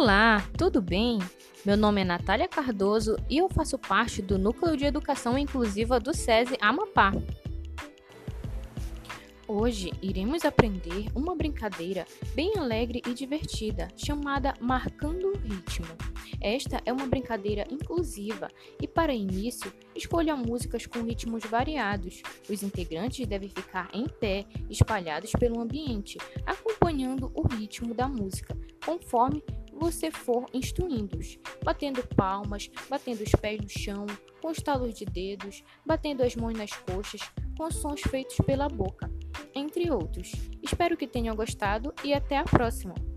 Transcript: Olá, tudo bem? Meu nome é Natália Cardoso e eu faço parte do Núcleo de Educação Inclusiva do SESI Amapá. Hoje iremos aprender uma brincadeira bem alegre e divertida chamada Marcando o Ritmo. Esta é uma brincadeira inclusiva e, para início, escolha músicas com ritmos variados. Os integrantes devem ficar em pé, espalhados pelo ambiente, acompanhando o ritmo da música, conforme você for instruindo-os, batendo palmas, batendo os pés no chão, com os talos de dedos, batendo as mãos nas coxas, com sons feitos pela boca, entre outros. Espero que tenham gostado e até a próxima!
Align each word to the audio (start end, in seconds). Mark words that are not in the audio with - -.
Olá, 0.00 0.48
tudo 0.56 0.80
bem? 0.80 1.18
Meu 1.66 1.76
nome 1.76 2.02
é 2.02 2.04
Natália 2.04 2.46
Cardoso 2.46 3.16
e 3.28 3.38
eu 3.38 3.48
faço 3.48 3.76
parte 3.76 4.22
do 4.22 4.38
Núcleo 4.38 4.76
de 4.76 4.84
Educação 4.84 5.36
Inclusiva 5.36 5.98
do 5.98 6.14
SESI 6.14 6.56
Amapá. 6.60 7.12
Hoje 9.48 9.90
iremos 10.00 10.44
aprender 10.44 11.08
uma 11.16 11.34
brincadeira 11.34 12.06
bem 12.32 12.52
alegre 12.56 13.02
e 13.08 13.12
divertida 13.12 13.88
chamada 13.96 14.54
Marcando 14.60 15.32
o 15.32 15.36
Ritmo. 15.36 15.88
Esta 16.40 16.80
é 16.86 16.92
uma 16.92 17.08
brincadeira 17.08 17.66
inclusiva 17.68 18.46
e, 18.80 18.86
para 18.86 19.12
início, 19.12 19.72
escolha 19.96 20.36
músicas 20.36 20.86
com 20.86 21.02
ritmos 21.02 21.42
variados. 21.42 22.22
Os 22.48 22.62
integrantes 22.62 23.26
devem 23.26 23.48
ficar 23.48 23.88
em 23.92 24.06
pé, 24.06 24.46
espalhados 24.70 25.32
pelo 25.32 25.60
ambiente, 25.60 26.18
acompanhando 26.46 27.32
o 27.34 27.48
ritmo 27.48 27.94
da 27.94 28.06
música, 28.06 28.56
conforme 28.84 29.42
você 29.78 30.10
for 30.10 30.46
instruindo-os, 30.52 31.38
batendo 31.64 32.06
palmas, 32.14 32.70
batendo 32.88 33.22
os 33.22 33.30
pés 33.30 33.60
no 33.60 33.68
chão, 33.68 34.06
com 34.40 34.48
os 34.48 34.58
talos 34.58 34.94
de 34.94 35.04
dedos, 35.04 35.62
batendo 35.86 36.22
as 36.22 36.34
mãos 36.36 36.56
nas 36.56 36.72
coxas, 36.72 37.20
com 37.56 37.70
sons 37.70 38.00
feitos 38.02 38.36
pela 38.44 38.68
boca, 38.68 39.10
entre 39.54 39.90
outros. 39.90 40.32
Espero 40.62 40.96
que 40.96 41.06
tenham 41.06 41.34
gostado 41.34 41.94
e 42.04 42.12
até 42.12 42.36
a 42.36 42.44
próxima! 42.44 43.07